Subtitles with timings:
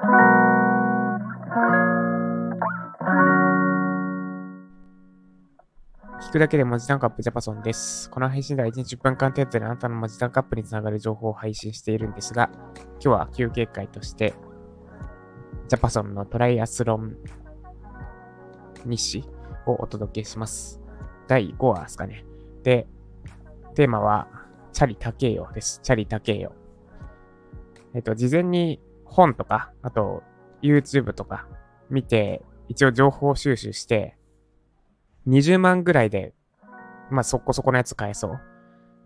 [0.00, 0.02] 聞
[6.32, 8.08] くだけで文字タンカップジャパソンです。
[8.08, 12.48] この配信では1日10分間程度であなたの文字タンカップにつながる情報を配信しているんですが、
[12.92, 14.32] 今日は休憩会として、
[15.68, 17.18] ジャパソンのトライアスロン
[18.86, 19.22] 日誌
[19.66, 20.80] をお届けします。
[21.28, 22.24] 第5話ですかね。
[22.62, 22.86] で、
[23.74, 24.28] テーマは、
[24.72, 25.80] チャリ高えよです。
[25.82, 26.54] チャリ高えよ。
[27.92, 28.80] えっと、事前に
[29.10, 30.22] 本とか、あと
[30.62, 31.46] YouTube とか
[31.90, 34.16] 見て、一応情報収集して、
[35.26, 36.34] 20万ぐらいで、
[37.10, 38.40] まあそこそこのやつ買えそう。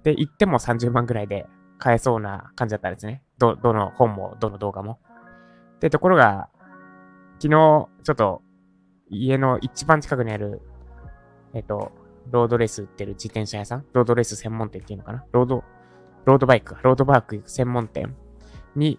[0.04, 1.46] で、言っても30万ぐらいで
[1.78, 3.22] 買えそうな感じだったんですね。
[3.38, 5.00] ど、どの本も、どの動画も。
[5.80, 6.48] で、ところが、
[7.40, 8.42] 昨日、ちょっと、
[9.10, 10.60] 家の一番近くにある、
[11.54, 11.92] えっと、
[12.30, 15.64] ロードレース売ってる自転車屋さんロードレース専門店っていうのかなロード、
[16.24, 16.76] ロードバイク。
[16.82, 18.14] ロードバイク専門店
[18.76, 18.98] に、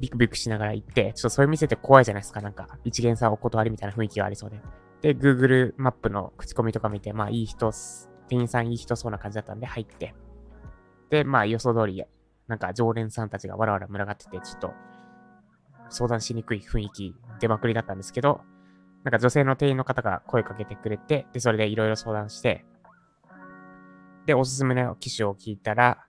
[0.00, 2.40] ビクビクしながら行って、ちょっとそういう店って怖いじゃないですか。
[2.40, 4.60] なんか、一元さんお断りみたいな雰囲気がありそうで。
[5.02, 7.70] で、Google マップの口コミとか見て、まあいい人、
[8.28, 10.14] 店員さんいい人そうな感じだったんで入って。
[11.10, 12.02] で、まあ予想通り、
[12.48, 14.72] なんか常連さんたちがわらわら群がってて、ちょっと
[15.90, 18.40] 相談しにくい雰囲気出まくりだったんですけど、
[19.04, 22.64] なんか女性の店員の方が声かけてくれて、で、それでいろいろ相談して、
[24.26, 26.06] で、おすすめの機種を聞いたら、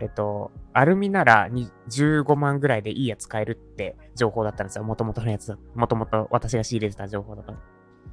[0.00, 1.48] えっと、アルミなら
[1.88, 4.84] 15万ぐらいでいいやつ買えるって情報だったんですよ。
[4.84, 5.58] もともとのやつだ。
[5.74, 7.54] もともと私が仕入れてた情報だと。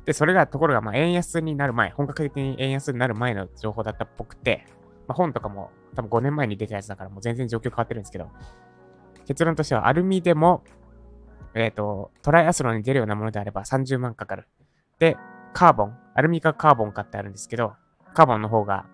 [0.05, 4.65] で、それが、ところが、まあ、円安になる前、本格的に円安になる前の情報だったっぽくて、
[5.07, 8.29] まあ、本とかも多分5年前に出たやつだからもう全然状況変わってるんですけど、
[9.25, 10.63] 結論としてはアルミでも、
[11.53, 14.47] えっ、と、トライアスロンに出るようなものであれば30万かかる。
[14.99, 15.17] で、
[15.53, 17.73] カーボン、アルミかカーボンかってあるんですけど、
[18.13, 18.85] カーボンの方が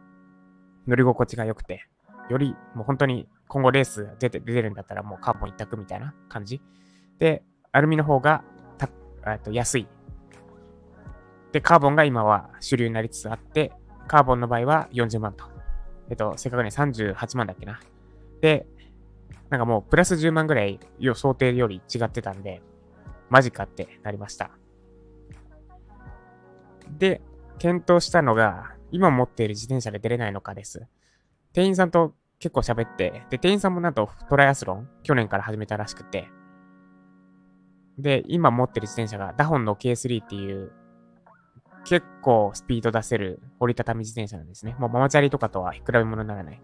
[0.87, 1.87] 乗り心地が良くて、
[2.29, 6.61] よりもう本当に今後レース出て出るんだったらもうカーボン一択みたいな感じ。
[7.19, 8.43] で、アルミの方が
[8.79, 8.87] た
[9.39, 9.87] と安い。
[11.51, 13.73] で、カーボンが今は主流になりつつあって、
[14.07, 15.45] カーボンの場合は40万と。
[16.09, 17.79] えっと、正確に38万だっけな。
[18.41, 18.65] で、
[19.49, 22.61] なんかもうプラス10万ぐらい予想定より違ってたんで、
[23.29, 24.51] マジかってなりました。
[26.97, 27.21] で、
[27.59, 30.87] 検討したのが、今持っている自転車で出れないのかです。
[31.57, 36.29] 店員さんと結構喋って、で、店員さんもなんとトライアスロン、去年から始めたらしくて、
[37.97, 40.71] で、今持ってる自転車がダホンの K3 っていう、
[41.83, 44.75] 結構スピード出せる折りたたみ自転車なんですね。
[44.77, 46.61] もうママチャリとかとは比べ物にならない。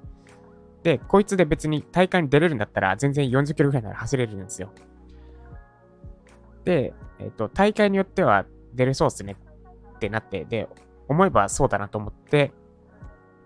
[0.83, 4.71] で、こいつで別に大会に出れるんだったら全然40キロぐらいなら走れるんですよ。
[6.65, 8.45] で、えっ、と、大会によっては
[8.75, 9.37] 出れそうっすね
[9.95, 10.69] ってなって、で、
[11.07, 12.53] 思えばそうだなと思って、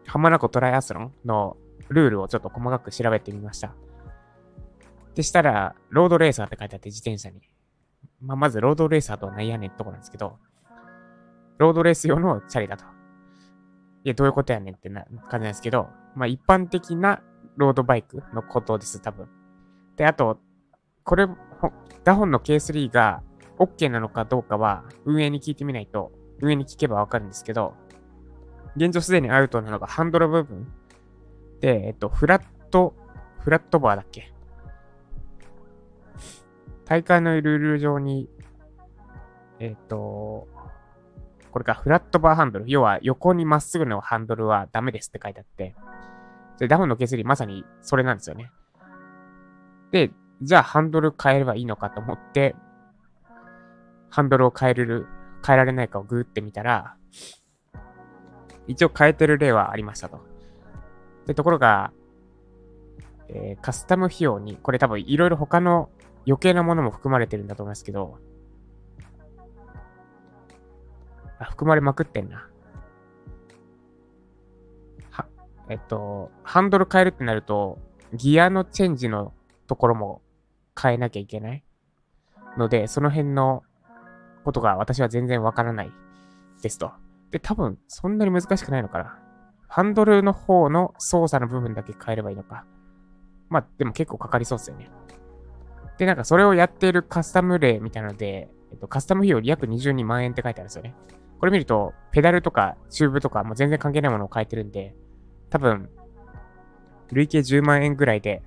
[0.07, 1.57] 浜名湖トライアスロンの
[1.90, 3.75] ルールをちょっと細かく調べてみました。
[5.16, 7.41] でしたら、ロードレーサーって書いてあって自転車に。
[8.22, 10.38] まあ、まずロードレーサーとは何やねんってとこなんですけど、
[11.57, 12.85] ロードレース用のチャリだと。
[14.03, 17.22] いや、どういうことやねんってな感じなんですけど、まあ一般的な
[17.56, 19.28] ロードバイクのことです、多分。
[19.95, 20.39] で、あと、
[21.03, 21.28] これ、
[22.03, 23.24] ダホンの K3 が
[23.57, 27.74] OK なのかどうかは運営に聞いてみないと、運営に聞けばわかるんですけど、
[28.76, 30.68] 現状すでにアウトなのがハンドル部分。
[31.62, 32.94] で、えっと、フラット、
[33.40, 34.32] フラットバーだっけ？
[36.86, 38.30] 大会のルール上に、
[39.60, 40.48] えっと、
[41.52, 42.66] これか、フラットバーハンドル。
[42.68, 45.76] 要は、横にまっすぐのハンドルはダメですって書いてあって。
[46.60, 48.52] で、ダウンの K3 まさにそれなんですよね。
[49.92, 50.12] で、
[50.42, 52.56] じゃあハンドル変えればいいのかと思って、
[54.10, 55.08] ハンドルを変えれる、
[55.46, 56.96] 変えられないかをグーってみたら、
[58.68, 60.20] 一応変えてる例はありましたと。
[61.26, 61.92] で、ところが、
[63.30, 65.90] えーカスタム費用に、これ多分いろいろ他の
[66.26, 68.18] 余計なものも含まれてるんだと思いますけど、
[71.40, 72.50] あ、含まれまくってんな。
[75.12, 75.26] は、
[75.70, 77.80] えっと、ハンドル変えるってなると、
[78.14, 79.34] ギアのチェンジの
[79.68, 80.22] ところも
[80.80, 81.64] 変えなきゃいけない
[82.58, 83.63] ので、その辺の
[84.44, 85.92] ことが私は全然わからない
[86.62, 86.92] ですと。
[87.31, 89.19] で、多分そんなに難しくないのかな。
[89.68, 92.65] ハンドルの方の操作の部分だけ変えればいいのか。
[93.50, 94.89] まあ、でも結構かかりそうですよね。
[95.97, 100.95] で、なんかそれをやっているカスタム例みたいなので、えっと、カスタム費用約22万円って書いてあるんですよね。
[101.39, 104.95] これ見ると、ペダルとかチューブとかも全然関係ないものを変えてるんで、
[105.50, 105.89] 多分、
[107.12, 108.44] 累計10万円ぐらいで、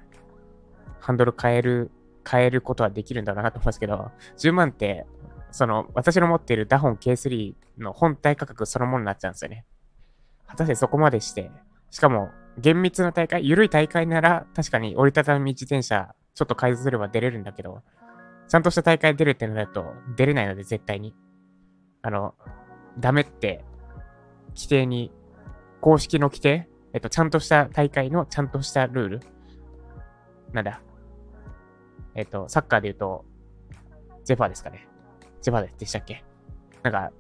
[1.01, 1.91] ハンドル変える、
[2.29, 5.07] 変えることはできるんだろうなと思いますけど、10万って、
[5.53, 9.67] その、私の持っているダホン K3 の本体価格そのものになっちゃうんですよね。
[10.47, 11.51] 果たしてそこまでして、
[11.91, 17.83] しかも、厳密な大会、緩い大会なら、確かに折りたたみ自転車ちょっと改造すれば出れるんだけど、
[18.49, 19.85] ちゃんとした大会出るってなると
[20.17, 21.15] 出れないので絶対に。
[22.03, 22.35] あの、
[22.99, 23.65] ダメって、
[24.57, 25.13] 規定に、
[25.81, 29.21] 公式の規定えっと、ちゃんとした大会のちゃんとしたルール
[30.53, 30.83] なんだ
[32.17, 33.25] えっと、サッカーで言うと、
[34.25, 34.89] ゼファーですかね。
[35.43, 36.25] ゼファーでしたっけ？
[36.83, 37.13] なんか、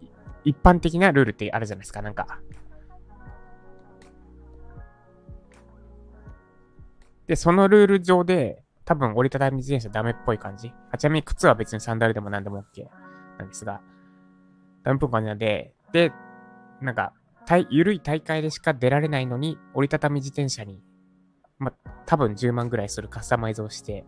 [0.44, 2.40] 一般的なルールってあるじゃないですか、なんか。
[7.26, 10.72] で、そのルール上で、多分折りたたみ自転車ダメっぽい感じ？
[10.90, 12.88] あちなみに靴は別にサンダルでも何でも OK
[13.38, 13.81] なんですが、
[14.82, 16.12] ダメっぽい感じなんで、で、
[16.81, 17.12] なんか、
[17.69, 20.82] ゆるい大会でしか出られないのに、折りたたみ自転車に、
[21.58, 21.72] ま
[22.06, 24.05] 多分10万ぐらいするカスタマイズをして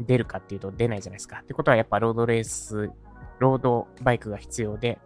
[0.00, 1.40] 出るかっていうと出ないじゃないですか。
[1.42, 2.90] ってことはやっぱロードレース、
[3.38, 4.98] ロードバイクが必要で、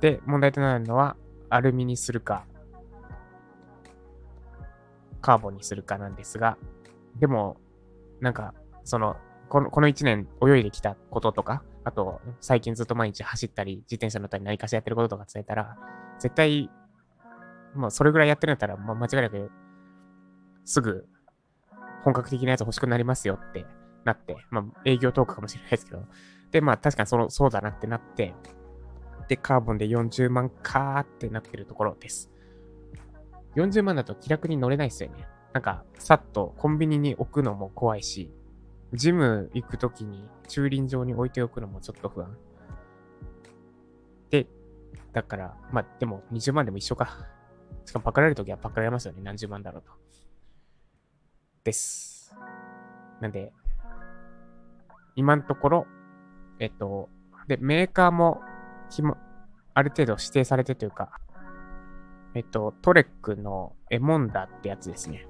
[0.00, 1.16] で、問題となるのは、
[1.48, 2.46] アルミにするか、
[5.20, 6.58] カーボンにするかなんですが、
[7.18, 7.56] でも、
[8.20, 8.54] なんか、
[8.84, 9.16] その、
[9.48, 15.76] このこの1年泳いできたこととか、あと、最近ずっと毎日走ったり、自転車乗ったり何かしらやってることとか伝えたら、
[16.18, 16.70] 絶対、
[17.74, 19.50] もうそれぐらいやってるんだったら、まあ、間違いなく、
[20.64, 21.06] すぐ、
[22.02, 23.64] 本格的なやつ欲しくなりますよって
[24.04, 26.04] なって、まあ、営業トークかもしれないですけど、
[26.54, 28.32] で、まあ、確かにその、そうだなってなって、
[29.26, 32.30] で、カーボンで40万かーってなってるところです。
[33.56, 35.26] 40万だと気楽に乗れないっすよね。
[35.52, 38.32] なんか、さっとコンビニに置くのも怖いし、
[38.92, 42.36] ジム行くときに駐輪場に置いておくのもちょっと不安。
[44.30, 44.46] で、
[45.12, 47.26] だから、まあ、でも20万でも一緒か。
[47.84, 49.22] しかもパクられるときはパクられますよね。
[49.24, 49.90] 何十万だろうと。
[51.64, 52.32] です。
[53.20, 53.52] なんで、
[55.16, 55.86] 今のところ、
[56.58, 57.08] えっと、
[57.48, 58.40] で、メーカーも、
[58.90, 59.16] ひも、
[59.74, 61.20] ある程度指定されてというか、
[62.34, 65.26] えっと、トレックのエモンダってやつですね。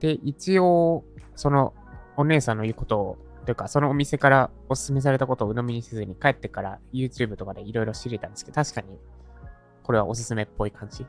[0.00, 1.04] で、一応、
[1.34, 1.74] その、
[2.16, 8.98] お姉さんの言うことを、というか、そのお店からおすすめされたことを鵜呑みにせずに帰ってから YouTube とかでいろいろ知れたんですけど、確かに、
[9.82, 11.06] これはおすすめっぽい感じ。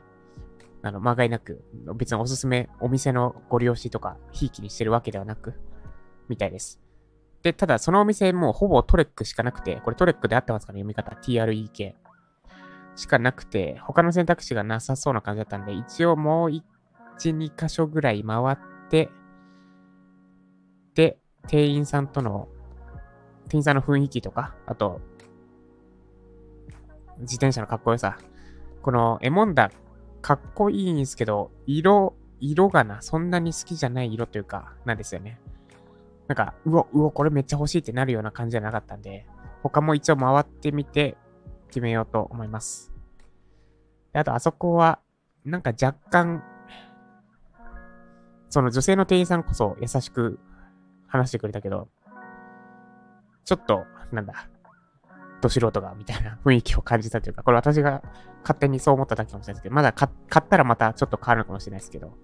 [0.82, 1.62] あの、まがいなく、
[1.96, 5.54] 別におすすめ、お店のご利用しとか、ひいきにしてるわけではなく、
[6.28, 6.80] みたいです。
[7.42, 11.16] で、ただそのお店もうほぼトレックしかなくて、これトレックで合ってますかね読み方。
[11.16, 11.94] TREK。
[12.96, 16.62] しかなくて、他の選択肢がなさそうな感じだったんで、一応もう1、
[17.36, 18.58] 2箇所ぐらい回っ
[18.90, 19.10] て、
[20.94, 22.48] で、店員さんとの、
[23.48, 25.00] 店員さんの雰囲気とか、あと、
[27.20, 28.18] 自転車のかっこよさ。
[28.82, 29.70] このエモンダ、
[30.20, 35.40] かっこいいんですけど、色、色がな、そんなに好きじゃない色というか、なんですよね。
[36.30, 39.26] なんか、うお、うお、これめっちゃ欲しいってなるような感じじゃなかったんで、
[39.64, 41.16] 他も一応回ってみて
[41.70, 42.92] 決めようと思います。
[44.12, 45.00] であと、あそこは、
[45.44, 46.44] なんか若干、
[48.48, 50.38] その女性の店員さんこそ優しく
[51.08, 51.88] 話してくれたけど、
[53.44, 54.48] ちょっと、なんだ、
[55.40, 58.04] ど素人が、みたいな雰囲気を感じたというか、これ私が
[58.42, 62.16] 勝手にそう思っただけかもしれないですけど、まだ買ったらまたちょっと変わるのかもしれないですけど、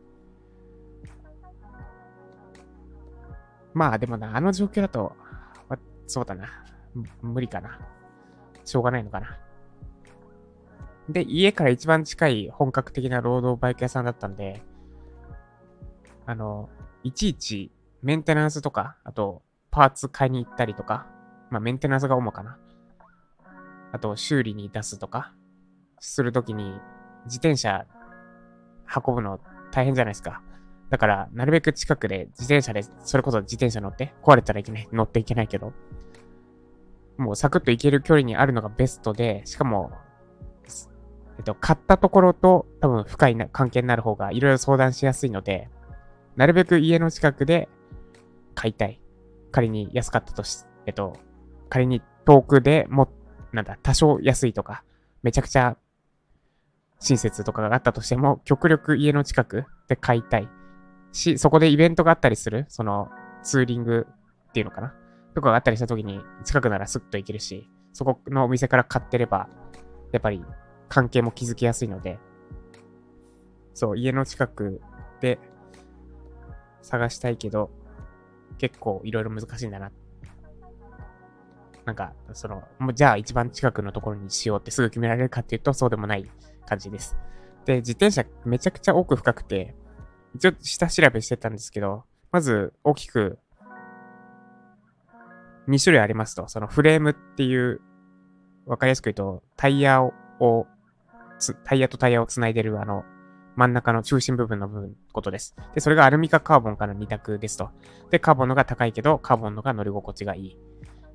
[3.77, 5.15] まあでもな、あの状況だと、
[5.69, 5.77] ま、
[6.07, 6.49] そうだな。
[7.21, 7.79] 無理かな。
[8.65, 9.39] しょうがないのかな。
[11.11, 14.63] で、家から一番近い本格的な労働バイク屋さんだったんで、
[16.25, 16.71] あの、
[17.03, 17.71] いちいち
[18.01, 21.07] メンテナンスとか、あと、パーツ買いに行ったりとか、
[21.51, 22.59] まあメンテナンスが主かな。
[23.93, 25.35] あと、修理に出すとか、
[26.01, 26.81] するときに、
[27.27, 27.85] 自転車
[29.07, 29.39] 運ぶの
[29.71, 30.41] 大変じゃないですか。
[30.91, 35.73] だから、なるべく近くで自転車で、それこそ自転車乗って、壊れたらいけない、乗っていけないけど、
[37.17, 39.91] もうサクッと行ける距離にあるのがベストで、しかも、
[41.39, 45.69] えっと、買ったところと多分深いな関係になる方がいろいろ相談しやすいので、
[46.37, 47.69] なるべく家の近くで
[48.55, 49.01] 買いたい。
[49.53, 51.17] 仮に安かったとし、えっと、
[51.69, 53.09] 仮に遠くでも、
[53.53, 54.85] なんだ、多少安いとか、
[55.23, 55.77] めちゃくちゃ
[57.01, 60.49] 親切とかがあったとしても、極力家の近くで買いたい。
[61.13, 63.09] し、そこでイベントがあったりする、その
[63.43, 64.07] ツーリング
[64.49, 64.95] っていうのかな？
[65.35, 69.49] とかがあったりした時に近くならスッと行けるし、そこのお店から買ってれば、
[70.13, 70.45] やっぱり
[70.89, 72.19] 関係も築きやすいので、
[73.75, 74.81] そう、家の近く
[75.21, 75.39] で
[76.83, 77.71] 探したいけど、
[78.59, 79.91] 結構いろいろ難しいんだな。
[81.85, 86.29] なんか、その、もうじゃあ一番近くのところにしようってすぐ決められるかっていうとそうでもない
[86.67, 87.17] 感じです。
[87.65, 89.75] で、自転車めちゃくちゃ奥深くて、
[90.37, 93.39] 一応下調べしてたんですけど、まず大きく
[95.69, 96.49] 2種類ありますと。
[96.49, 97.81] そのフレームっていう、
[98.67, 100.13] わかりやすく言うと、タイヤを、
[101.65, 103.05] タイヤとタイヤを繋いでるあの、
[103.57, 105.57] 真ん中の中心部分の部分、ことです。
[105.75, 107.71] で、それがアルミかカーボンかの2択ですと。
[108.11, 110.59] で、カーボンのが高いけど、カーボンのが乗り心地がいい。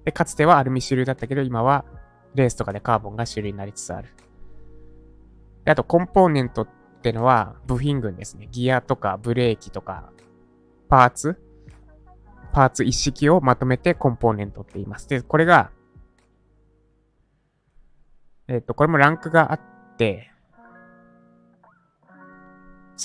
[0.05, 1.85] で、かつてはアルミ主流だったけど、今は
[2.33, 4.09] レースとかでカーボンが主流になりつつある。
[5.65, 8.47] で、あと、コンポーネントってってのは部品群ですね。
[8.51, 10.11] ギアとかブレーキとか、
[10.87, 11.41] パーツ
[12.53, 15.09] パーツ一式をまとめてコンポーネントって言います。
[15.09, 15.71] で、これが、
[18.47, 19.61] えっ、と、これもランクがあっ
[19.97, 20.29] て、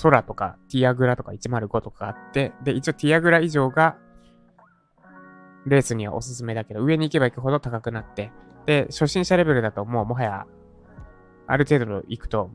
[0.03, 3.97] 空とかティアグラとか105とかあって、で、一応ティアグラ以上が
[5.65, 8.31] レースにはおすすめだけど、上に行けば行くほど高くなって、
[8.67, 10.47] で、初心者レベルだともうもはや、
[11.47, 12.51] ある程度行くと、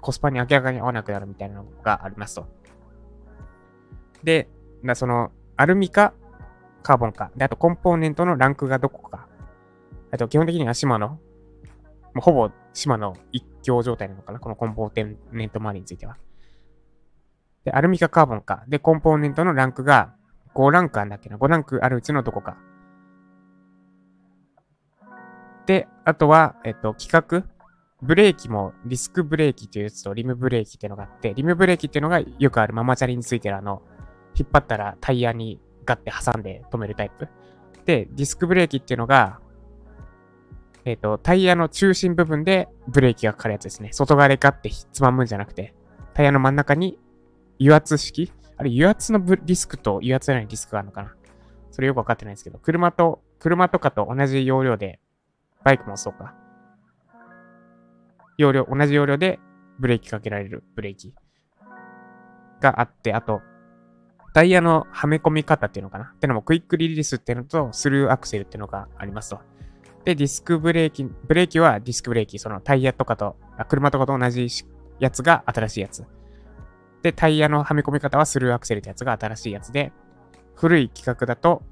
[0.00, 2.46] コスパに明らかに合わなくなるみたいなのがありますと。
[4.22, 4.48] で、
[4.84, 6.14] だその、アルミか、
[6.82, 7.30] カーボンか。
[7.36, 9.26] で、あとコンポーネントのランクがどこか。
[10.10, 11.18] あと基本的には島の、も
[12.16, 16.16] うほぼ島の一強状態なのかなこのコンポーネント周りについては。
[17.64, 18.64] で、アルミかカーボンか。
[18.68, 20.14] で、コンポーネントのランクが
[20.54, 22.56] 5ランクあるんだっけな ?5 ランクあるうちのどこか。
[25.66, 27.44] で、あとは、えっと、規格。
[28.02, 33.82] ブレーキもディスクブレーキっていうやつとリムブレーキっていうのがあって、リムブレーキっていうのがよくあるママチャリについてるあの、
[34.34, 37.28] 引っ張ったらタイヤにガッて挟んで止めるタイプ。
[37.84, 39.40] で、ディスクブレーキっていうのが、
[40.84, 43.90] えっ、ー、と、タイヤの中心部分でブレーキがかかるやつですね。
[43.92, 45.74] 外側でガッてつまむんじゃなくて、
[46.14, 46.98] タイヤの真ん中に
[47.60, 51.14] 油圧式あれ、油圧のディスクと油圧じゃないディスクがあるのかな
[51.70, 54.98] それよくわかってないんですけど、車と、車とかと同じ容量で、
[55.64, 56.34] バイクもそうか。
[58.38, 59.38] 容量、同じ容量で
[59.78, 61.14] ブレーキかけられるブレーキ
[62.60, 63.42] があって、あと、
[64.32, 66.12] タイヤのはめ込み方っていうのかな？
[66.14, 69.40] ってのもクイックリリースっていうのとスルーアクセルっていうのがありますと。
[70.04, 74.48] で、ディスクブレーキ、ブレーキはディスクブレーキ、そのタイヤとかと、あ車とかと同じ
[75.00, 76.04] やつが新しいやつ。
[77.02, 79.92] で、タイヤのはめ込み方はスルーアクセルってやつが新しいやつで、
[80.54, 81.62] 古い規格だと、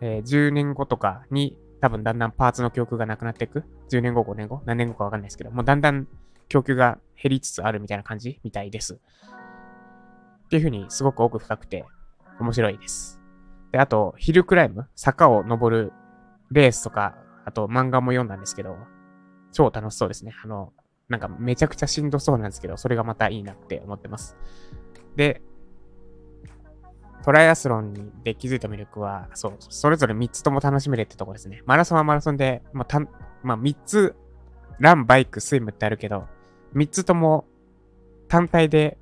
[0.00, 6.06] えー、10年後とかに多分だんだんパーツの供給がなくなっていく？10年後、5年後、何年後かわかんないですけど、もうだんだん
[6.48, 8.94] 供給が減りつつあるみたいな感じみたいです。
[8.94, 11.84] っていう風にすごく奥深くて
[12.40, 13.20] 面白いです。
[13.72, 15.92] で、あと、ヒルクライム、坂を登る
[16.50, 18.76] レースとか、あと漫画も読んだんですけど、
[19.52, 20.34] 超楽しそうですね。
[20.42, 20.72] あの、
[21.08, 24.36] なんかめちゃくちゃしんどそうなんですけど、それがまたいいなって思ってます。
[25.16, 25.42] で、
[27.22, 31.62] トライアスロンで気づいた魅力は、そう、それぞれ3つとも楽しめるってとこですね。
[31.66, 33.00] マラソンはマラソンで、まあ、た
[33.42, 34.16] まあ、3つ、
[34.78, 36.26] ラン、バイク、スイムってあるけど、
[36.74, 37.46] 3つとも
[38.28, 38.98] 単体で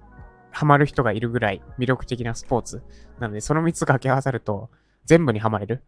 [0.51, 2.83] ハマる人がいるぐらい魅力的なスポーツ。
[3.21, 4.71] なので、その3つ掛け合わさると
[5.05, 5.85] 全部にハマれる。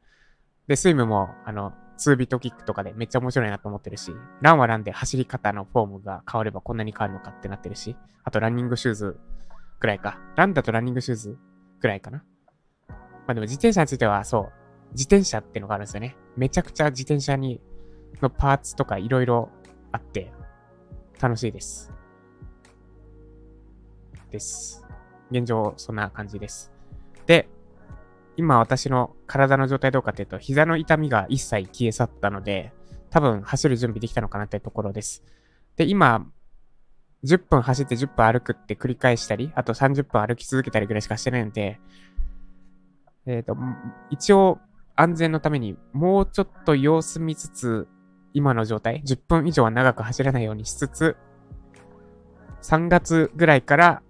[0.68, 9.20] で、スイムも、あの、2ビットキックとかでめっちゃ面白いなと思ってるし、ランはランで走り方のフォームが変わればこんなに変わるのかってなってるし、あとランニングシューズ
[9.80, 10.18] ぐらいか。
[10.36, 11.38] ランだとランニングシューズ
[11.80, 12.24] ぐらいかな。
[12.88, 12.94] ま
[13.28, 16.16] あでも自転車についてはそう、自転車ってのがあるんですよね。
[16.36, 17.60] めちゃくちゃ自転車に、
[18.20, 19.50] のパーツとかいろいろ
[19.92, 20.32] あって、
[21.20, 21.92] 楽しいです。
[24.30, 24.86] です。
[25.30, 26.72] 現状、そんな感じです。
[27.26, 27.48] で、
[28.36, 32.72] 今私の体の状態どうかっていうと、膝の痛みが一切消え去ったので、
[33.10, 35.24] 多分走る準備できたのかなってところです。
[35.76, 36.26] で、今、
[37.24, 41.80] 10分走って10分歩くって繰り返したり、あと30分歩き続けたりぐらいしかしてないので、
[43.26, 43.56] えっ、ー、と、
[44.10, 44.58] 一応
[44.96, 47.88] 安全のためにもうちょっと様子見つつ、
[48.32, 51.16] 今の状態、10分以上は長く走らないようにしつつ、
[52.62, 54.02] 3月ぐらいから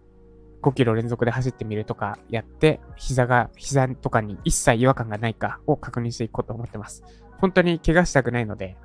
[0.62, 7.02] 5キロ連続で走ってみるとかやって、膝が、膝とかに一切違和感がないかを確認していこうと思ってます。
[7.38, 8.76] 本当に怪我したくないので、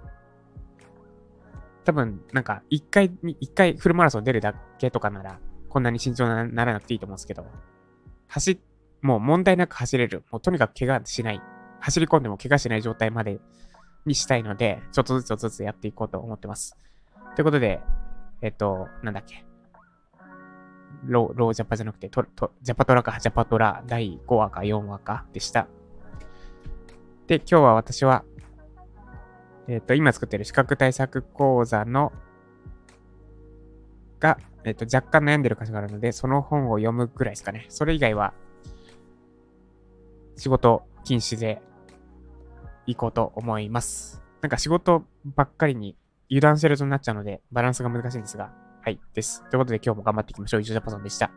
[1.86, 5.40] 多分、なんか、一回に、一回フルマラソン出るだけとかなら、
[5.70, 7.46] こんなに慎重にならなくていいと思うんですけど、
[8.28, 8.60] 走、
[9.02, 10.24] もう問題なく走れる。
[10.32, 11.42] もうとにかく怪我しない。
[11.80, 13.40] 走り込んでも怪我しない状態まで
[14.06, 16.76] にしたいので、ちょっとずつちょっとずつやっていこうと思ってます。
[17.36, 17.82] ということで、
[18.42, 19.46] えっと、なんだっけ。
[21.04, 25.68] ロー、ロージャパじゃなくて、トトジャパトラか、ジャパトラ第5話か4話かでした。
[27.28, 28.24] で、今日は私は、
[29.68, 32.14] えっ、ー、と、今作ってる資格対策講座の、
[34.20, 37.66] が、えっ、ー、と、若干悩んでる箇所があるので、その本を読むぐらいですかね。
[37.70, 38.34] それ以外は、
[40.38, 41.62] 仕事禁止で
[42.86, 44.22] 行こうと思います。
[44.42, 45.96] なんか仕事ばっかりに
[46.30, 49.42] 油断してるとなっちゃうので、バランスが難しいんですが、はい、です。
[49.50, 50.62] ということで今日も頑張っていきましょう。
[50.62, 51.32] 以上ジャパソンでした。